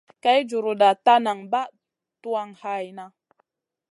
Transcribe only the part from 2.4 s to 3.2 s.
hayna.